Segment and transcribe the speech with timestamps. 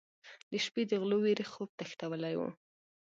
[0.49, 2.41] د شپې د غلو وېرې خوب تښتولی و.